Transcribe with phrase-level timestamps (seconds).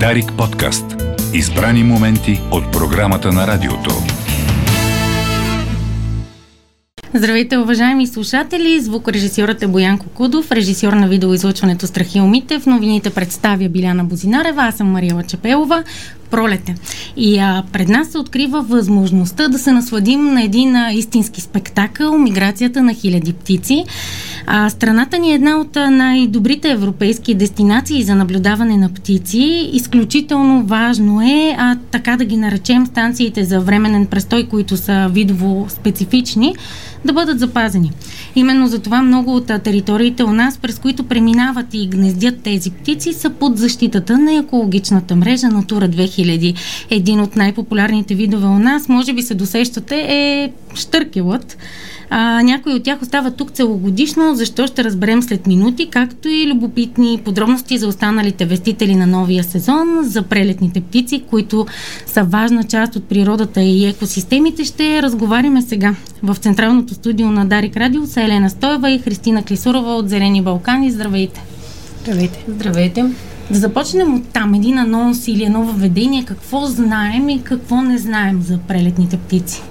[0.00, 0.84] Дарик подкаст.
[1.34, 3.90] Избрани моменти от програмата на радиото.
[7.14, 8.80] Здравейте, уважаеми слушатели!
[8.80, 11.86] Звукорежисьорът е Боян Кокудов, режисьор на видеоизлъчването
[12.22, 12.58] умите.
[12.58, 15.84] В новините представя Биляна Бозинарева, аз съм Мария Чепелова.
[16.34, 16.74] Пролете.
[17.16, 22.18] И а, пред нас се открива възможността да се насладим на един а, истински спектакъл
[22.18, 23.84] миграцията на хиляди птици.
[24.46, 29.70] А, страната ни е една от най-добрите европейски дестинации за наблюдаване на птици.
[29.72, 35.66] Изключително важно е, а, така да ги наречем, станциите за временен престой, които са видово
[35.68, 36.54] специфични,
[37.04, 37.92] да бъдат запазени.
[38.36, 43.12] Именно за това много от териториите у нас, през които преминават и гнездят тези птици,
[43.12, 46.23] са под защитата на екологичната мрежа Натура 2000.
[46.90, 51.56] Един от най-популярните видове у нас, може би се досещате, е штъркелът.
[52.10, 57.20] А, някои от тях остават тук целогодишно, защо ще разберем след минути, както и любопитни
[57.24, 61.66] подробности за останалите вестители на новия сезон, за прелетните птици, които
[62.06, 64.64] са важна част от природата и екосистемите.
[64.64, 69.94] Ще разговаряме сега в Централното студио на Дарик Радио с Елена Стоева и Христина Клисурова
[69.94, 70.90] от Зелени Балкани.
[70.90, 71.44] Здравейте!
[72.02, 72.44] Здравейте!
[72.48, 73.04] Здравейте!
[73.50, 76.24] Да започнем от там един анонс или едно въведение.
[76.24, 79.62] Какво знаем и какво не знаем за прелетните птици?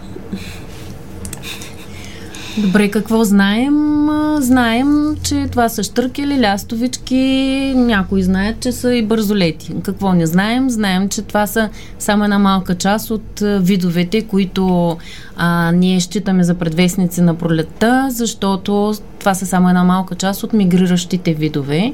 [2.58, 4.08] Добре, какво знаем?
[4.40, 9.72] Знаем, че това са штъркели, лястовички, някои знаят, че са и бързолети.
[9.84, 10.70] Какво не знаем?
[10.70, 14.98] Знаем, че това са само една малка част от видовете, които
[15.38, 20.54] а, ние считаме за предвестници на пролетта, защото това са само една малка част от
[20.54, 21.94] мигриращите видове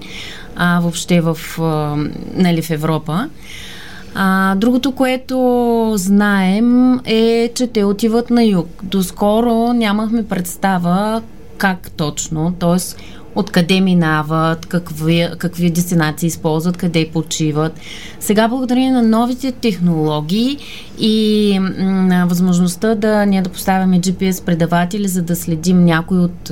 [0.56, 1.96] а, въобще в, а,
[2.36, 3.30] нали, в Европа.
[4.16, 8.68] А, другото, което знаем е, че те отиват на юг.
[8.84, 11.22] Доскоро нямахме представа
[11.58, 12.78] как точно, т.е
[13.40, 17.80] откъде минават, какви, какви дестинации използват, къде почиват.
[18.20, 20.58] Сега, благодарение на новите технологии
[21.00, 26.52] и на възможността да ние да поставяме GPS предаватели, за да следим някои от,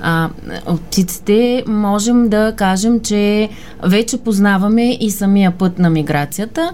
[0.00, 0.28] а,
[0.76, 3.48] птиците, можем да кажем, че
[3.82, 6.72] вече познаваме и самия път на миграцията.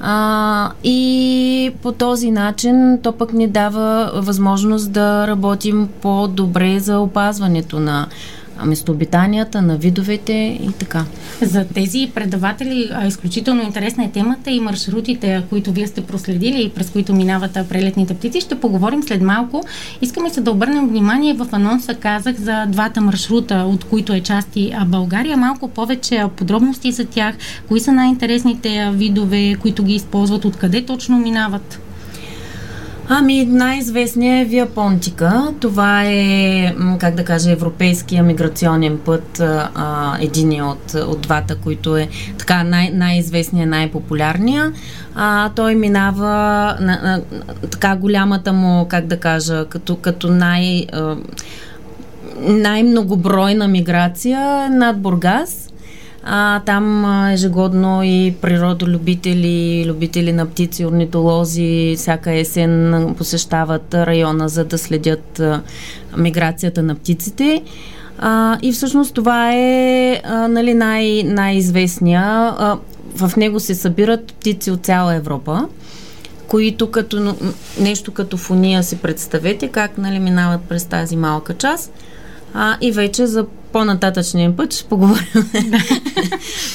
[0.00, 7.80] А, и по този начин то пък ни дава възможност да работим по-добре за опазването
[7.80, 8.06] на
[8.64, 10.32] местообитанията, на видовете
[10.62, 11.04] и така.
[11.42, 16.90] За тези предаватели изключително интересна е темата и маршрутите, които вие сте проследили и през
[16.90, 18.40] които минават прелетните птици.
[18.40, 19.64] Ще поговорим след малко.
[20.02, 21.34] Искаме се да обърнем внимание.
[21.34, 25.36] В анонса казах за двата маршрута, от които е части България.
[25.36, 27.34] Малко повече подробности за тях.
[27.68, 31.83] Кои са най-интересните видове, които ги използват, откъде точно минават?
[33.08, 35.52] Ами, най-известният е Вия Понтика.
[35.60, 42.08] Това е, как да кажа, европейския миграционен път, а, един от, от двата, които е
[42.38, 44.72] така най- най-известният, най-популярния.
[45.14, 46.26] А, той минава
[46.80, 47.22] на, на,
[47.70, 51.16] така голямата му, как да кажа, като, като най- а,
[52.40, 55.63] най-многобройна миграция над Бургас
[56.24, 64.64] а, там а, ежегодно и природолюбители, любители на птици, орнитолози всяка есен посещават района, за
[64.64, 65.62] да следят а,
[66.16, 67.62] миграцията на птиците.
[68.18, 72.22] А, и всъщност това е а, нали, най- най-известния.
[72.22, 72.78] А,
[73.16, 75.68] в него се събират птици от цяла Европа
[76.48, 77.36] които като
[77.80, 81.92] нещо като фония си представете как нали, минават през тази малка част
[82.54, 85.26] а, и вече за по-нататъчния път ще поговорим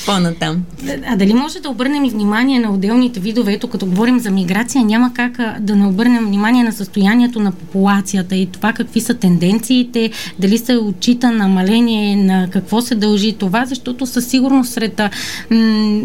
[0.05, 0.63] по-натам.
[1.07, 3.53] А дали може да обърнем и внимание на отделните видове?
[3.53, 8.35] Ето, като говорим за миграция, няма как да не обърнем внимание на състоянието на популацията
[8.35, 14.05] и това какви са тенденциите, дали се отчита намаление, на какво се дължи това, защото
[14.05, 15.09] със сигурност сред м-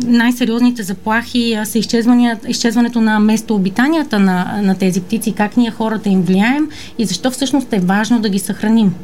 [0.06, 1.78] най-сериозните заплахи са
[2.49, 6.69] изчезването на местообитанията на, на тези птици, как ние хората им влияем
[6.99, 8.94] и защо всъщност е важно да ги съхраним.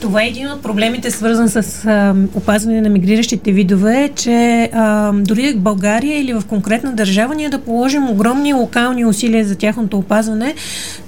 [0.00, 5.52] Това е един от проблемите, свързан с а, опазване на мигриращите видове, че а, дори
[5.52, 10.54] в България или в конкретна държава ние да положим огромни локални усилия за тяхното опазване,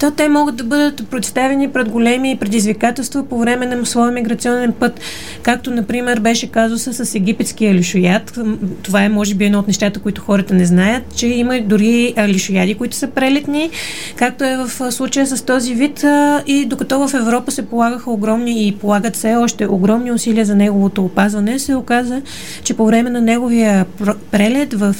[0.00, 5.00] то те могат да бъдат представени пред големи предизвикателства по време на своя миграционен път,
[5.42, 8.38] както, например, беше казуса с египетския лишояд.
[8.82, 12.74] Това е, може би, едно от нещата, които хората не знаят, че има дори лишояди,
[12.74, 13.70] които са прелетни,
[14.16, 16.04] както е в случая с този вид.
[16.46, 21.04] И докато в Европа се полагаха огромни и полагат все още огромни усилия за неговото
[21.04, 22.22] опазване, се оказа,
[22.62, 23.86] че по време на неговия
[24.30, 24.96] прелет в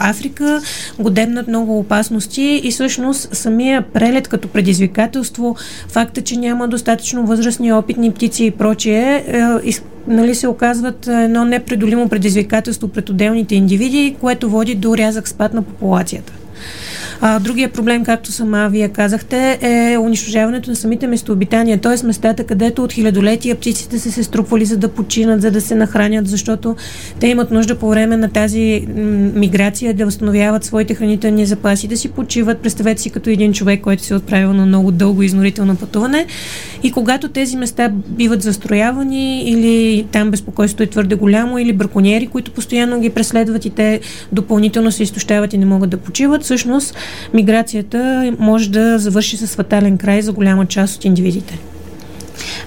[0.00, 0.60] Африка
[0.98, 5.56] го дебнат много опасности и всъщност самия прелет като предизвикателство,
[5.88, 9.24] факта, че няма достатъчно възрастни опитни птици и прочие,
[9.66, 9.72] е,
[10.06, 15.62] нали, се оказват едно непредолимо предизвикателство пред отделните индивиди, което води до рязък спад на
[15.62, 16.32] популацията.
[17.22, 22.06] А, другия проблем, както сама вие казахте, е унищожаването на самите местообитания, т.е.
[22.06, 26.28] местата, където от хилядолетия птиците са се струпвали за да починат, за да се нахранят,
[26.28, 26.76] защото
[27.20, 28.86] те имат нужда по време на тази
[29.34, 32.58] миграция да възстановяват своите хранителни запаси, да си почиват.
[32.58, 36.26] Представете си като един човек, който се е отправил на много дълго изнорително пътуване.
[36.82, 42.50] И когато тези места биват застроявани или там безпокойството е твърде голямо, или браконьери, които
[42.50, 44.00] постоянно ги преследват и те
[44.32, 46.94] допълнително се изтощават и не могат да почиват, всъщност
[47.34, 51.58] миграцията може да завърши с фатален край за голяма част от индивидите.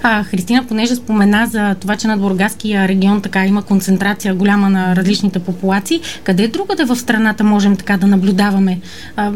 [0.02, 4.96] А, Христина, понеже спомена за това, че над Бургаския регион така има концентрация голяма на
[4.96, 8.80] различните популации, къде другаде в страната можем така да наблюдаваме
[9.16, 9.32] а,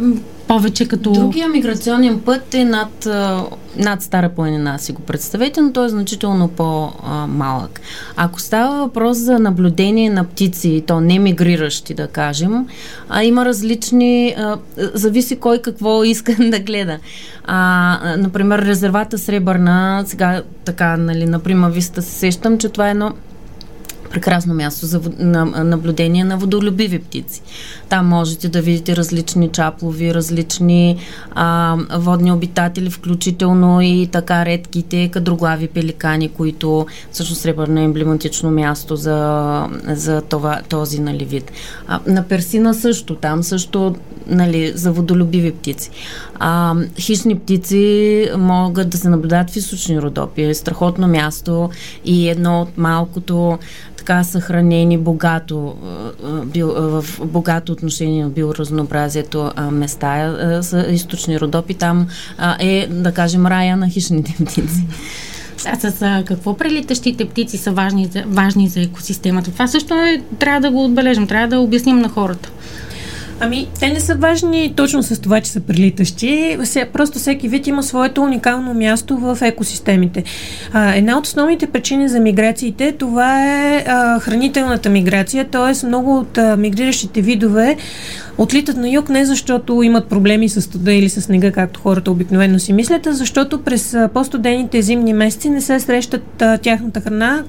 [0.49, 1.13] повече като...
[1.13, 3.09] Другия миграционен път е над,
[3.77, 7.81] над Стара планина, си го представете, но той е значително по-малък.
[8.17, 12.67] Ако става въпрос за наблюдение на птици, то не мигриращи, да кажем,
[13.09, 14.35] а има различни...
[14.39, 16.99] А, зависи кой какво иска да гледа.
[17.45, 23.13] А, например, резервата Сребърна, сега така, нали, например, виста се сещам, че това е едно
[24.11, 27.43] прекрасно място за на, наблюдение на водолюбиви птици.
[27.89, 30.97] Там можете да видите различни чаплови, различни
[31.31, 38.97] а, водни обитатели, включително и така редките кадроглави пеликани, които всъщност сребърно е емблематично място
[38.97, 41.53] за, за това, този нали, вид.
[41.87, 43.95] А, на Персина също, там също
[44.29, 45.91] нали, за водолюбиви птици.
[46.39, 50.43] А, хищни птици могат да се наблюдават в източни родопи.
[50.43, 51.71] Е страхотно място
[52.05, 53.59] и едно от малкото
[53.97, 55.77] така съхранени богато,
[56.57, 61.75] в богато отношение на биоразнообразието места са източни родопи.
[61.75, 62.09] Там
[62.61, 64.85] е, да кажем, рая на хищните птици.
[65.67, 69.51] А с какво прелитащите птици са важни за, важни за екосистемата?
[69.51, 72.51] Това също е, трябва да го отбележим, трябва да обясним на хората.
[73.41, 76.59] Ами, те не са важни точно с това, че са прилитащи.
[76.93, 80.25] Просто всеки вид има своето уникално място в екосистемите.
[80.73, 85.87] А, една от основните причини за миграциите, това е а, хранителната миграция, т.е.
[85.87, 87.77] много от а, мигриращите видове
[88.39, 92.59] отлитат на юг не защото имат проблеми с студа или с снега, както хората обикновено
[92.59, 97.45] си мислят, а защото през по-студените зимни месеци не се срещат а, тяхната храна.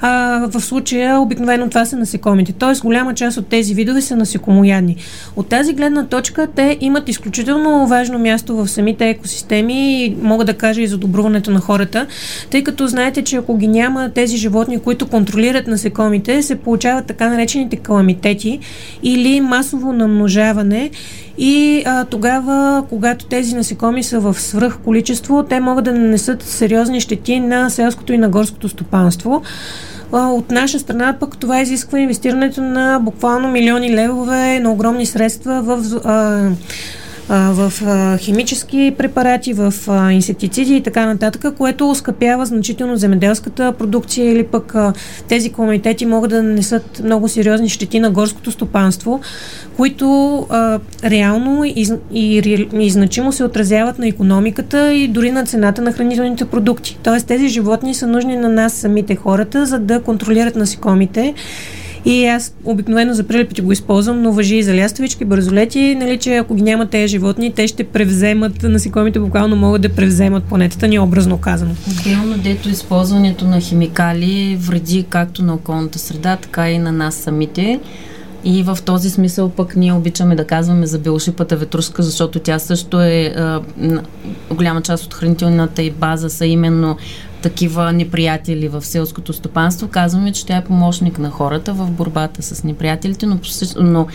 [0.00, 2.52] А, в случая обикновено това са насекомите.
[2.52, 4.96] Тоест голяма част от тези видове са насекомоядни.
[5.36, 10.54] От тази гледна точка те имат изключително важно място в самите екосистеми и мога да
[10.54, 12.06] кажа и за добруването на хората,
[12.50, 17.28] тъй като знаете, че ако ги няма тези животни, които контролират насекомите, се получават така
[17.28, 18.58] наречените каламитети
[19.02, 20.27] или масово намножаване
[21.38, 27.00] и а, тогава, когато тези насекоми са в свръх количество, те могат да нанесат сериозни
[27.00, 29.42] щети на селското и на горското стопанство.
[30.12, 36.00] От наша страна пък това изисква инвестирането на буквално милиони левове на огромни средства в
[36.04, 36.50] а,
[37.28, 37.72] в
[38.18, 39.74] химически препарати, в
[40.12, 44.74] инсектициди и така нататък, което оскъпява значително земеделската продукция или пък
[45.28, 49.20] тези комитети могат да нанесат много сериозни щети на горското стопанство,
[49.76, 55.82] които а, реално и, и, и значимо се отразяват на економиката и дори на цената
[55.82, 56.98] на хранителните продукти.
[57.02, 61.34] Тоест тези животни са нужни на нас самите хората, за да контролират насекомите
[62.04, 66.36] и аз обикновено за прилепите го използвам, но въжи и за лястовички, бързолети, нали, че
[66.36, 70.98] ако ги няма тези животни, те ще превземат, насекомите буквално могат да превземат планетата ни,
[70.98, 71.70] образно казано.
[71.90, 77.80] Отделно, дето използването на химикали вреди както на околната среда, така и на нас самите.
[78.44, 83.00] И в този смисъл пък ние обичаме да казваме за белошипата ветруска, защото тя също
[83.00, 83.60] е а,
[84.50, 86.96] голяма част от хранителната и база са именно
[87.42, 92.64] такива неприятели в селското стопанство, казваме, че тя е помощник на хората в борбата с
[92.64, 93.38] неприятелите, но,
[93.80, 94.06] но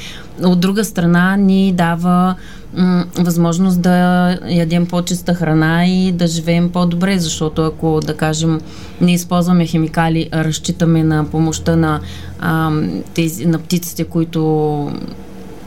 [0.43, 2.35] от друга страна ни дава
[2.73, 8.61] м- възможност да ядем по-чиста храна и да живеем по-добре, защото ако, да кажем,
[9.01, 11.99] не използваме химикали, а разчитаме на помощта на,
[12.39, 12.71] а,
[13.13, 14.91] тези, на птиците, които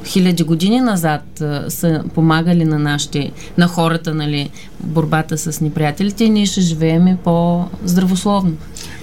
[0.06, 6.30] хиляди години назад а, са помагали на нашите, на хората, нали, борбата с неприятелите и
[6.30, 8.52] ние ще живеем по-здравословно.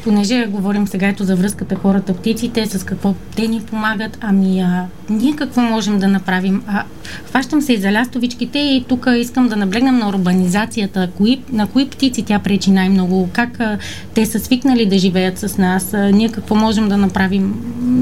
[0.03, 5.35] Понеже говорим сега ето за връзката хората-птиците, с какво те ни помагат, ами а, ние
[5.35, 6.63] какво можем да направим?
[6.67, 6.83] А,
[7.25, 11.09] хващам се и за лястовичките и тук искам да наблегнем на урбанизацията.
[11.17, 13.29] Кои, на кои птици тя пречи най-много?
[13.33, 13.77] Как а,
[14.13, 15.93] те са свикнали да живеят с нас?
[15.93, 17.55] А, ние какво можем да направим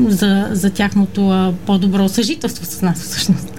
[0.07, 3.50] за, за тяхното а, по-добро съжителство с нас всъщност?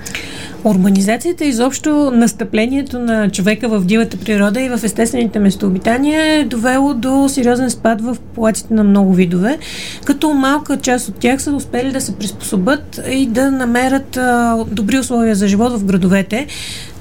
[0.65, 7.29] Урбанизацията изобщо настъплението на човека в дивата природа и в естествените местообитания е довело до
[7.29, 9.59] сериозен спад в популациите на много видове,
[10.05, 14.99] като малка част от тях са успели да се приспособят и да намерят а, добри
[14.99, 16.47] условия за живот в градовете.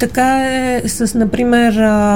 [0.01, 1.73] Така е с, например,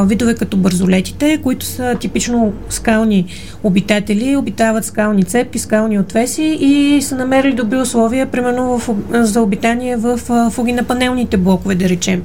[0.08, 3.25] видове като бързолетите, които са типично скални
[3.63, 9.98] обитатели, обитават скални цепи, скални отвеси и са намерили добри условия, примерно в, за обитание
[9.98, 10.18] в
[10.51, 12.24] фугинапанелните блокове, да речем.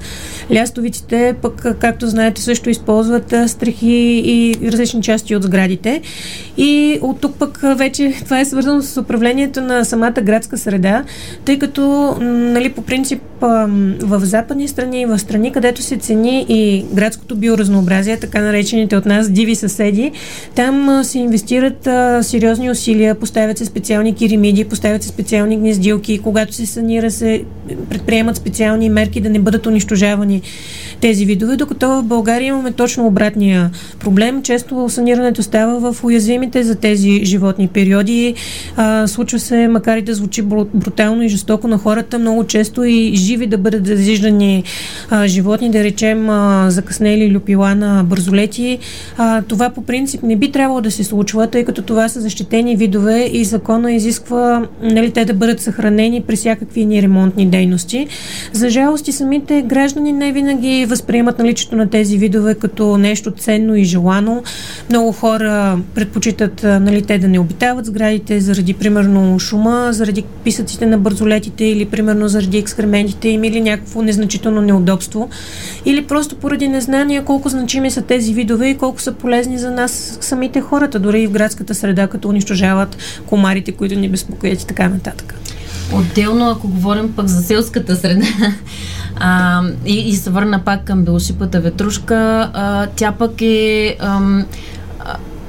[0.52, 6.00] Лястовиците, пък, както знаете, също използват стрехи и различни части от сградите.
[6.56, 11.04] И от тук пък вече това е свързано с управлението на самата градска среда,
[11.44, 16.84] тъй като, нали, по принцип, в западни страни и в страни, където се цени и
[16.94, 20.12] градското биоразнообразие, така наречените от нас диви съседи,
[20.54, 21.88] там се инвестират
[22.26, 27.44] сериозни усилия, поставят се специални керамиди, поставят се специални гнездилки, когато се санира се
[27.90, 30.42] предприемат специални мерки да не бъдат унищожавани
[31.00, 33.70] тези видове, докато в България имаме точно обратния
[34.00, 34.42] проблем.
[34.42, 38.34] Често санирането става в уязвимите за тези животни периоди.
[39.06, 40.42] Случва се, макар и да звучи
[40.74, 44.64] брутално и жестоко на хората, много често и живи да бъдат зажиждани
[45.10, 48.78] а, животни, да речем а, закъснели люпила на бързолети.
[49.16, 52.76] А, това по принцип не би трябвало да се случва, тъй като това са защитени
[52.76, 58.06] видове и закона изисква нали, те да бъдат съхранени при всякакви ни ремонтни дейности.
[58.52, 63.76] За жалост и самите граждани не винаги възприемат наличието на тези видове като нещо ценно
[63.76, 64.42] и желано.
[64.90, 70.98] Много хора предпочитат нали, те да не обитават сградите заради примерно шума, заради писъците на
[70.98, 75.28] бързолетите или примерно заради екскрементите им или някакво незначително неудобство.
[75.84, 80.18] Или просто поради незнание колко значими са тези видове и колко са полезни за нас
[80.20, 82.96] самите хората, дори и в градската среда, като унищожават
[83.26, 85.34] комарите, които ни безпокоят и така нататък.
[85.92, 88.26] Отделно, ако говорим пък за селската среда
[89.16, 94.46] а, и, и се върна пак към белошипата ветрушка, а, тя пък е ам,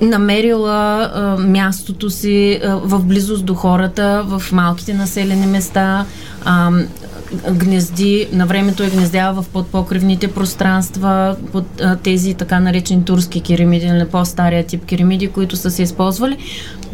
[0.01, 6.05] намерила а, мястото си а, в близост до хората, в малките населени места.
[6.45, 6.71] А,
[7.51, 13.87] гнезди, на времето е гнездява в подпокривните пространства, под а, тези така наречени турски керамиди,
[13.87, 16.37] на по-стария тип керамиди, които са се използвали.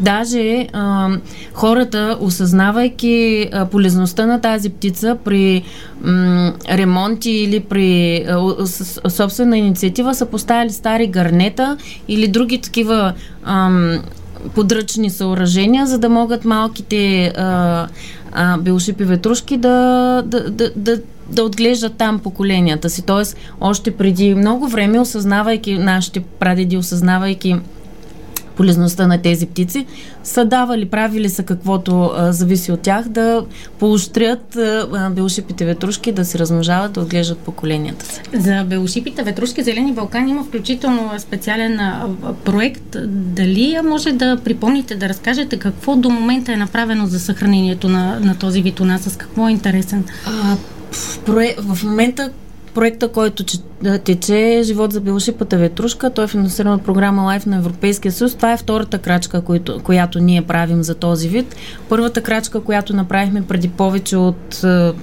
[0.00, 1.08] Даже а,
[1.52, 5.62] хората, осъзнавайки а, полезността на тази птица при
[6.00, 11.76] м, ремонти или при а, с, собствена инициатива, са поставили стари гарнета
[12.08, 13.12] или други такива
[13.44, 13.98] ам,
[14.54, 17.86] подръчни съоръжения, за да могат малките а,
[18.32, 23.02] а, белшипи ветрушки да, да, да, да да отглеждат там поколенията си.
[23.02, 27.56] Тоест, още преди много време, осъзнавайки, нашите прадеди, осъзнавайки
[28.58, 29.86] полезността на тези птици,
[30.22, 33.44] са давали, правили са каквото а, зависи от тях, да
[33.78, 35.12] поощрят а,
[35.60, 38.20] ветрушки да се размножават, да отглеждат поколенията си.
[38.34, 42.06] За белошипите ветрушки Зелени Балкан има включително специален а,
[42.44, 42.96] проект.
[43.08, 48.38] Дали може да припомните, да разкажете какво до момента е направено за съхранението на, на
[48.38, 49.02] този вид у нас?
[49.02, 50.04] С какво е интересен?
[50.26, 50.56] А,
[51.26, 52.30] в, в момента
[52.74, 53.44] проекта, който
[54.04, 58.34] тече Живот за белошипата ветрушка, той е финансиран от програма Лайф на Европейския съюз.
[58.34, 61.56] Това е втората крачка, която, която ние правим за този вид.
[61.88, 64.94] Първата крачка, която направихме преди повече от 5,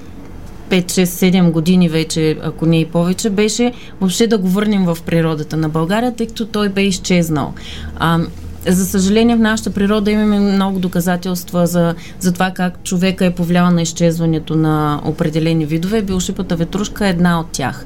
[0.69, 5.57] 6, 7 години вече, ако не и повече, беше въобще да го върнем в природата
[5.57, 7.53] на България, тъй като той бе изчезнал.
[7.95, 8.19] А,
[8.67, 13.71] за съжаление, в нашата природа имаме много доказателства за, за това как човека е повлиял
[13.71, 16.01] на изчезването на определени видове.
[16.01, 17.85] Билшипата ветрушка е една от тях.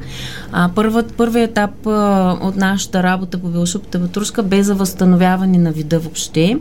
[0.52, 5.72] А, първът, първият етап а, от нашата работа по билшипата ветрушка бе за възстановяване на
[5.72, 6.60] вида въобще.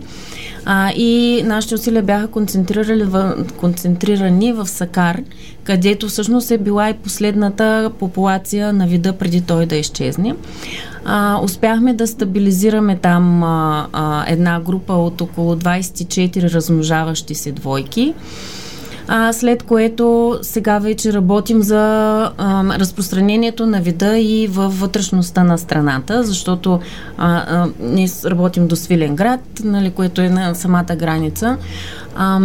[0.71, 5.23] А, и нашите усилия бяха концентрирани в, концентрирани в Сакар,
[5.65, 10.35] където всъщност е била и последната популация на вида преди той да изчезне.
[11.05, 18.15] А, успяхме да стабилизираме там а, а, една група от около 24 размножаващи се двойки.
[19.09, 21.79] А, след което сега вече работим за
[22.39, 26.81] а, разпространението на вида и във вътрешността на страната, защото
[27.19, 31.57] а, а, ние работим до Свиленград, нали, което е на самата граница.
[32.17, 32.41] А,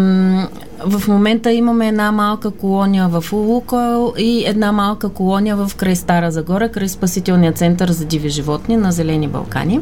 [0.85, 6.31] в момента имаме една малка колония в Улукойл и една малка колония в край Стара
[6.31, 9.81] Загора, край Спасителния център за диви животни на Зелени Балкани.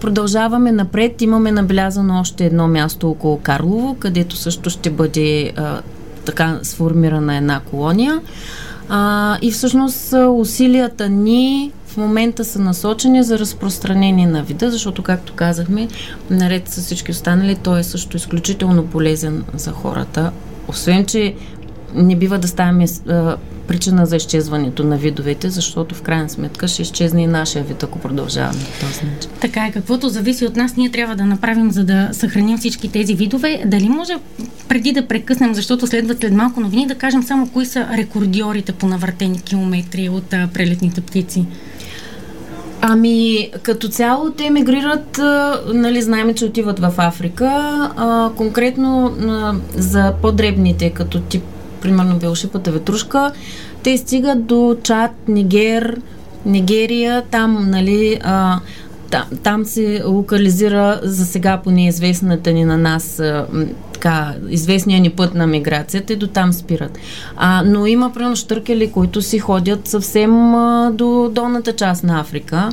[0.00, 1.22] Продължаваме напред.
[1.22, 5.52] Имаме набелязано още едно място около Карлово, където също ще бъде
[6.24, 8.20] така сформирана една колония.
[8.88, 15.32] А, и всъщност усилията ни в момента са насочени за разпространение на вида, защото, както
[15.32, 15.88] казахме,
[16.30, 20.32] наред с всички останали, той е също изключително полезен за хората.
[20.68, 21.34] Освен, че
[21.94, 23.36] не бива да ставаме а,
[23.70, 27.98] причина за изчезването на видовете, защото в крайна сметка ще изчезне и нашия вид, ако
[27.98, 29.30] продължаваме по този начин.
[29.40, 33.14] Така е, каквото зависи от нас, ние трябва да направим, за да съхраним всички тези
[33.14, 33.62] видове.
[33.66, 34.12] Дали може
[34.68, 38.86] преди да прекъснем, защото следват след малко новини, да кажем само кои са рекордьорите по
[38.86, 41.44] навъртени километри от а, прелетните птици?
[42.80, 47.48] Ами, като цяло те мигрират, а, нали, знаем, че отиват в Африка.
[47.96, 51.42] А, конкретно а, за по-дребните, като тип
[51.82, 53.32] примерно белшипата ветрушка,
[53.82, 56.00] те стигат до Чад, Нигер,
[56.46, 58.60] Нигерия, там, нали, а,
[59.10, 63.22] там, там се локализира за сега по неизвестната ни на нас
[64.00, 66.98] така, известния ни път на миграцията и до там спират.
[67.36, 72.68] А, но има, примерно, штъркели, които си ходят съвсем а, до долната част на Африка.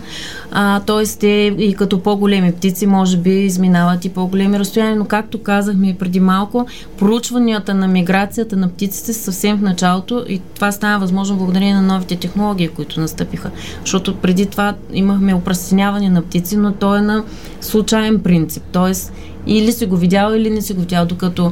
[0.51, 5.43] А, тоест, те и като по-големи птици, може би, изминават и по-големи разстояния, но както
[5.43, 6.67] казахме преди малко,
[6.97, 11.81] проучванията на миграцията на птиците са съвсем в началото и това става възможно благодарение на
[11.81, 13.51] новите технологии, които настъпиха.
[13.81, 17.23] Защото преди това имахме опростеняване на птици, но то е на
[17.61, 18.63] случайен принцип.
[18.71, 19.13] Тоест,
[19.47, 21.51] или си го видял, или не си го видял, докато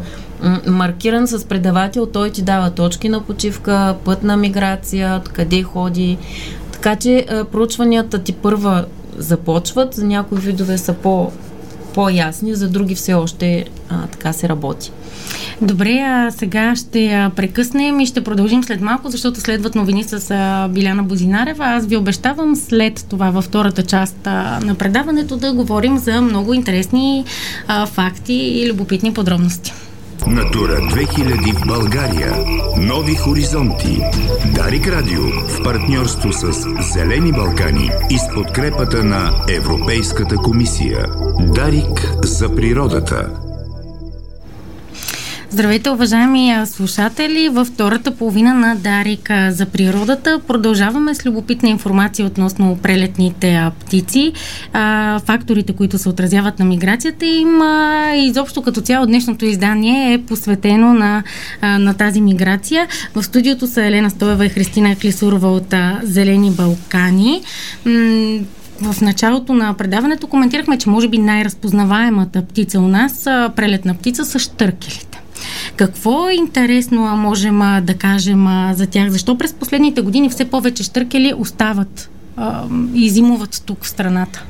[0.67, 6.17] маркиран с предавател, той ти дава точки на почивка, път на миграция, къде ходи.
[6.71, 8.85] Така че проучванията ти първа
[9.17, 11.31] започват, за някои видове са по,
[11.95, 14.91] по-ясни, за други все още а, така се работи.
[15.61, 20.67] Добре, а сега ще прекъснем и ще продължим след малко, защото следват новини с а,
[20.67, 21.65] Биляна Бозинарева.
[21.65, 26.53] Аз ви обещавам след това във втората част а, на предаването да говорим за много
[26.53, 27.25] интересни
[27.67, 29.73] а, факти и любопитни подробности.
[30.27, 32.33] Натура 2000 в България.
[32.77, 34.01] Нови хоризонти.
[34.55, 36.51] Дарик Радио в партньорство с
[36.93, 41.05] Зелени Балкани и с подкрепата на Европейската комисия.
[41.39, 43.44] Дарик за природата.
[45.49, 47.49] Здравейте, уважаеми слушатели!
[47.49, 54.33] Във втората половина на Дарика за природата продължаваме с любопитна информация относно прелетните птици,
[55.25, 57.59] факторите, които се отразяват на миграцията им.
[58.15, 61.23] Изобщо като цяло днешното издание е посветено на,
[61.61, 62.87] на тази миграция.
[63.15, 67.41] В студиото са Елена Стоева и Христина Клисурова от Зелени Балкани
[68.81, 73.23] в началото на предаването коментирахме, че може би най-разпознаваемата птица у нас,
[73.55, 75.14] прелетна птица, са штъркелите.
[75.75, 79.09] Какво е интересно а можем а, да кажем а, за тях?
[79.09, 82.09] Защо през последните години все повече штъркели остават
[82.93, 84.43] и зимуват тук в страната?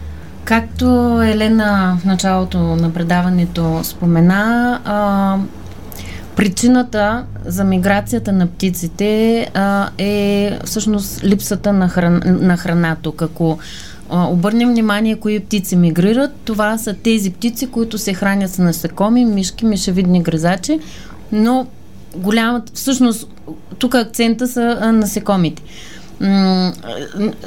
[0.43, 0.85] Както
[1.21, 5.37] Елена в началото на предаването спомена, а,
[6.35, 13.21] причината за миграцията на птиците а, е всъщност липсата на, хран, на храна тук.
[13.21, 13.57] Ако
[14.09, 19.65] обърнем внимание кои птици мигрират, това са тези птици, които се хранят с насекоми, мишки,
[19.65, 20.79] мишевидни гризачи,
[21.31, 21.67] но
[22.15, 23.27] голямата, всъщност,
[23.79, 25.63] тук акцента са насекомите.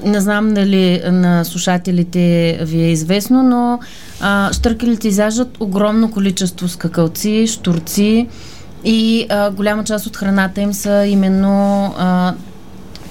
[0.05, 3.81] Не знам дали на слушателите ви е известно, но
[4.21, 8.29] а, штъркелите изяждат огромно количество скакалци, штурци
[8.85, 12.35] и а, голяма част от храната им са именно а,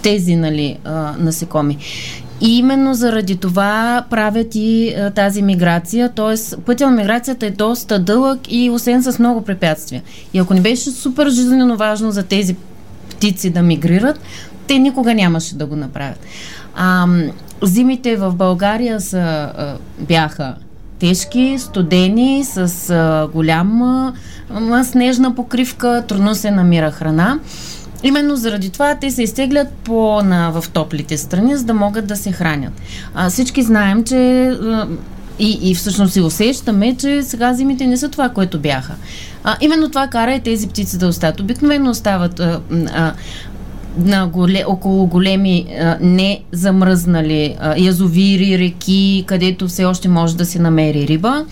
[0.01, 1.77] тези нали, а, насекоми.
[2.41, 6.61] И именно заради това правят и а, тази миграция, т.е.
[6.61, 10.01] пътя на миграцията е доста дълъг и осен с много препятствия.
[10.33, 12.55] И ако не беше супер жизненно важно за тези
[13.09, 14.19] птици да мигрират,
[14.67, 16.19] те никога нямаше да го направят.
[16.75, 17.07] А,
[17.63, 20.55] зимите в България са, а, бяха
[20.99, 24.13] тежки, студени, с а, голяма
[24.49, 27.39] а, снежна покривка, трудно се намира храна.
[28.03, 32.15] Именно заради това те се изтеглят по, на, в топлите страни, за да могат да
[32.15, 32.73] се хранят.
[33.13, 34.51] А, всички знаем, че
[35.39, 38.95] и, и всъщност си усещаме, че сега зимите не са това, което бяха.
[39.43, 41.39] А, именно това кара и тези птици да остават.
[41.39, 42.61] Обикновено остават а,
[42.93, 43.13] а,
[43.97, 50.45] на голе, около големи а, не замръзнали а, язовири, реки, където все още може да
[50.45, 51.45] се намери риба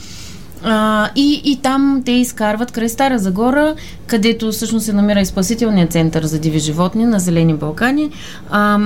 [0.67, 3.75] А, и, и там те изкарват край Стара Загора,
[4.08, 8.10] където всъщност се намира и спасителният център за диви животни на Зелени Балкани.
[8.49, 8.80] А,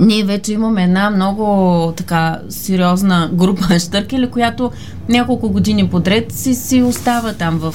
[0.00, 4.70] ние вече имаме една много така сериозна група щъркели, която
[5.08, 7.74] няколко години подред си, си остава там в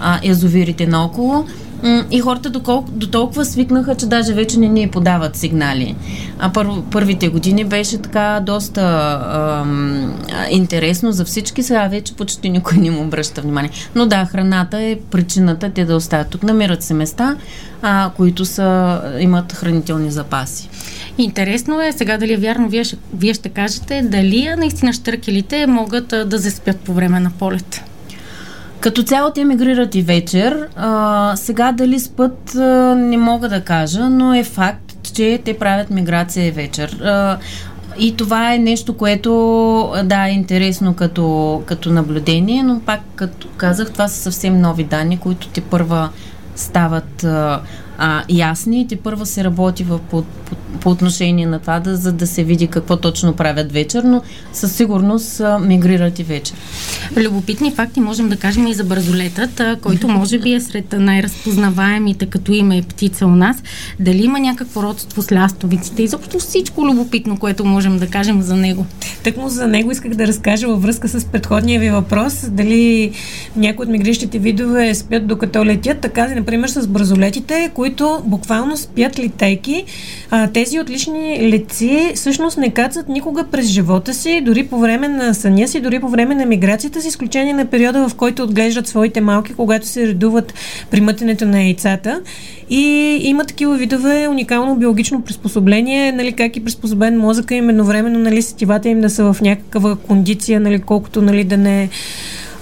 [0.00, 1.44] а, язовирите наоколо.
[2.10, 5.96] И хората до, колко, до толкова свикнаха, че даже вече не ни подават сигнали.
[6.38, 8.82] А пър, първите години беше така доста
[9.32, 10.14] ам,
[10.50, 11.62] интересно за всички.
[11.62, 13.70] Сега вече почти никой не му обръща внимание.
[13.94, 16.42] Но да, храната е причината те да оставят тук.
[16.42, 17.36] Намират се места,
[17.82, 20.68] а, които са, имат хранителни запаси.
[21.18, 26.08] Интересно е сега дали е вярно, вие ще, вие ще кажете, дали наистина штъркелите могат
[26.26, 27.82] да заспят по време на полет.
[28.80, 30.68] Като цяло те мигрират и вечер.
[30.76, 32.54] А, сега дали спът
[32.96, 37.00] не мога да кажа, но е факт, че те правят миграция и вечер.
[37.02, 37.38] А,
[37.98, 39.30] и това е нещо, което
[40.04, 45.18] да е интересно като, като наблюдение, но пак като казах, това са съвсем нови данни,
[45.18, 46.08] които те първа
[46.56, 47.60] стават а,
[47.98, 51.96] а, ясни и те първа се работи в, по, по, по отношение на това, да,
[51.96, 56.54] за да се види какво точно правят вечер, но със сигурност а, мигрират и вечер.
[57.16, 62.26] Любопитни факти можем да кажем и за бързолетът, а, който може би е сред най-разпознаваемите
[62.26, 63.62] като име и птица у нас.
[64.00, 66.02] Дали има някакво родство с лястовиците?
[66.02, 68.86] Изобщо всичко любопитно, което можем да кажем за него.
[69.22, 72.46] Тъкмо за него исках да разкажа във връзка с предходния ви въпрос.
[72.50, 73.12] Дали
[73.56, 79.18] някои от мигрищите видове спят докато летят, така, например, с бързолетите, които които буквално спят
[79.18, 79.84] литейки.
[80.30, 85.34] А, тези отлични летци всъщност не кацат никога през живота си, дори по време на
[85.34, 89.20] съня си, дори по време на миграцията, с изключение на периода, в който отглеждат своите
[89.20, 90.54] малки, когато се редуват
[90.90, 92.20] при мътенето на яйцата.
[92.70, 98.42] И има такива видове уникално биологично приспособление, нали, как и приспособен мозъка им едновременно, нали,
[98.42, 101.88] сетивата им да са в някаква кондиция, нали, колкото нали, да не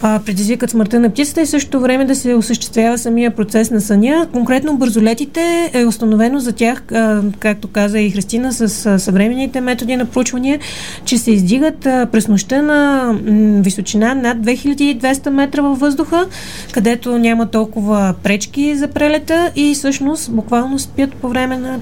[0.06, 4.26] а, предизвикат смъртта на птицата и същото време да се осъществява самия процес на съня.
[4.32, 9.96] Конкретно бързолетите е установено за тях, а, както каза и Христина, с а, съвременните методи
[9.96, 10.58] на проучвания,
[11.04, 16.26] че се издигат а, през нощта на м, височина над 2200 метра във въздуха,
[16.72, 21.80] където няма толкова пречки за прелета и всъщност буквално спят по време на,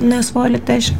[0.00, 0.92] на своя летеж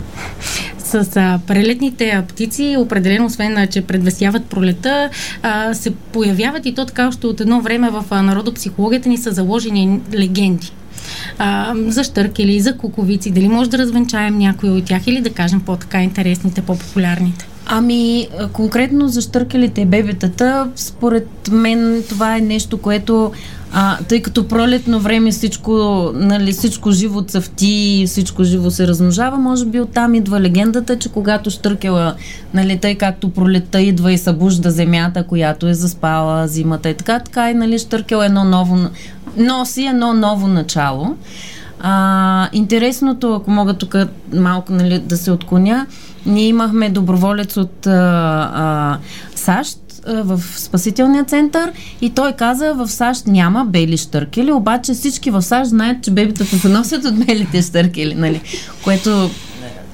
[0.78, 5.10] с а, прелетните птици, определено, освен че предвесяват пролета,
[5.42, 9.32] а, се появяват и то така още от едно време в а, народопсихологията ни са
[9.32, 10.72] заложени легенди
[11.38, 13.30] а, за штъркели, за куковици.
[13.30, 17.48] Дали може да развенчаем някои от тях или да кажем по-така интересните, по-популярните?
[17.68, 23.32] Ами, конкретно за штъркелите бебетата, според мен това е нещо, което
[23.72, 25.72] а, тъй като пролетно време всичко,
[26.14, 31.50] нали, всичко живо цъфти, всичко живо се размножава, може би оттам идва легендата, че когато
[31.50, 32.14] штъркела,
[32.54, 37.50] нали, тъй както пролетта идва и събужда земята, която е заспала зимата и така, така
[37.50, 38.78] и нали, штъркел едно ново,
[39.36, 41.16] носи едно ново начало.
[41.80, 43.96] А, интересното, ако мога тук
[44.34, 45.86] малко нали, да се отклоня,
[46.26, 47.90] ние имахме доброволец от а,
[48.54, 48.98] а,
[49.34, 55.42] САЩ, в спасителния център и той каза, в САЩ няма бели штъркели, обаче всички в
[55.42, 58.40] САЩ знаят, че бебитата се носят от белите штъркели, нали?
[58.84, 59.30] Което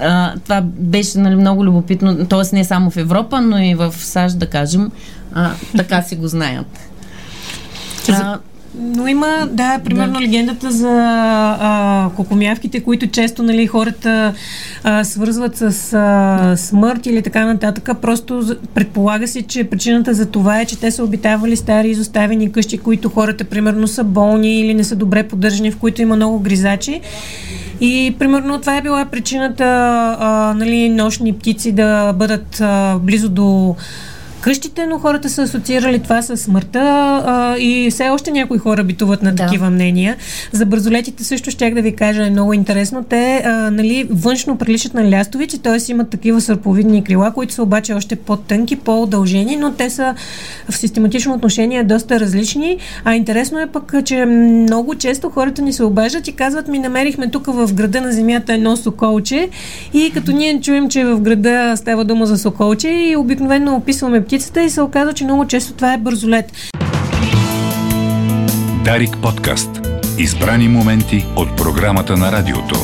[0.00, 2.56] а, това беше нали, много любопитно, т.е.
[2.56, 4.90] не само в Европа, но и в САЩ, да кажем,
[5.34, 6.78] а, така си го знаят.
[8.08, 8.38] А,
[8.74, 10.20] но има, да, примерно да.
[10.20, 10.90] легендата за
[11.60, 14.34] а, кокомявките, които често нали, хората
[14.84, 17.90] а, свързват с а, смърт или така нататък.
[18.02, 22.78] Просто предполага се, че причината за това е, че те са обитавали стари изоставени къщи,
[22.78, 27.00] които хората примерно са болни или не са добре поддържани, в които има много гризачи.
[27.80, 29.64] И примерно това е била причината
[30.20, 33.76] а, нали, нощни птици да бъдат а, близо до
[34.42, 36.80] къщите, но хората са асоциирали това с смъртта
[37.26, 39.44] а, и все още някои хора битуват на да.
[39.44, 40.16] такива мнения.
[40.52, 43.04] За бързолетите също щях да ви кажа е много интересно.
[43.04, 45.90] Те а, нали, външно приличат на лястовици, т.е.
[45.90, 50.14] имат такива сърповидни крила, които са обаче още по-тънки, по-удължени, но те са
[50.70, 52.78] в систематично отношение доста различни.
[53.04, 57.30] А интересно е пък, че много често хората ни се обаждат и казват ми намерихме
[57.30, 59.48] тук в града на земята едно соколче
[59.94, 64.62] и като ние чуем, че в града става дума за соколче и обикновено описваме птицата
[64.62, 66.52] и се оказва, че много често това е бързолет.
[68.84, 69.70] Дарик подкаст.
[70.18, 72.74] Избрани моменти от програмата на радиото.